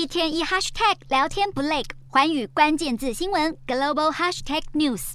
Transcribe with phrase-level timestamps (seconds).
[0.00, 5.12] 一天一 hashtag 聊天不累，环宇关键字新闻 global hashtag news。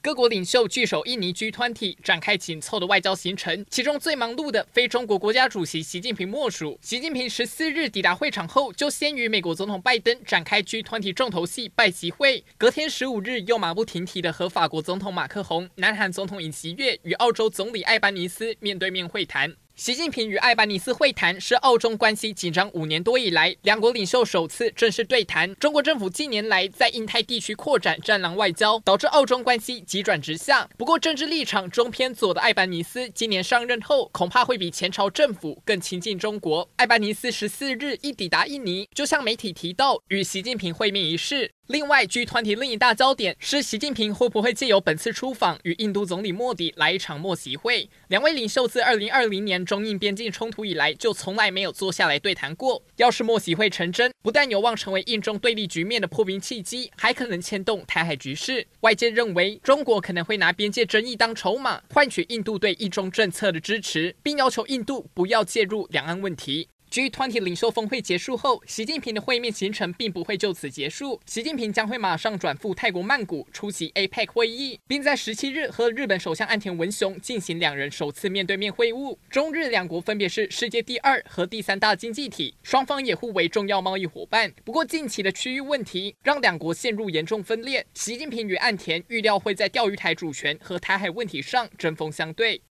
[0.00, 6.78] 各国领袖聚首印尼 G20 展开紧凑的外交行程，其中最忙碌的非中国国家主席习近平莫属。
[6.80, 19.56] 习近平十四日抵达会场后，就先与美国总统拜登展开 G20 重头戏拜习会，隔天十五日又马不停蹄的和法国总统马克宏、南韩总统尹锡悦与澳洲总理艾班尼斯面对面会谈。
[19.80, 25.54] 习近平与艾班尼斯会谈是澳中关系紧张五年多以来，两国领袖首次正式对谈。
[25.54, 30.68] 中国政府近年来在印太地区扩展战狼外交，导致澳中关系急转直下。
[30.76, 36.68] 不过，政治立场中偏左的艾班尼斯今年上任后，恐怕会比前朝政府更亲近中国。
[36.76, 41.52] 艾班尼斯十四日一抵达印尼，就向媒体提到与习近平会面一事。
[41.70, 47.88] 另外，G 团体另一大焦点是习近平会不会借由本次出访与印度总理莫迪来一场默习会。
[48.08, 52.82] 两位领袖自2020年中印边境冲突以来，就从来没有坐下来对谈过。
[52.96, 58.66] 要是默习会成真，不但有望成为印中对立局面的破冰契机，还可能牵动台海局势。
[58.80, 66.66] 外界认为，中国可能会拿边界争议当筹码，换取印度对一中政策的支持，并要求印度不要介入两岸问题。
[66.90, 71.20] G20 领袖峰会结束后，习近平的会面行程并不会就此结束。
[71.24, 79.16] 习近平将会马上转赴泰国曼谷出席 APEC 会议，并在十七日和日本首相岸田文雄进行两人首次面对面会晤。
[79.30, 84.52] 中日两国分别是世界第二和第三大经济体，双方也互为重要贸易伙伴。
[84.64, 87.86] 不过，近期的区域问题让两国陷入严重分裂。
[87.94, 92.60] 习近平与岸田预料会在钓鱼台主权和台海问题上针锋相对。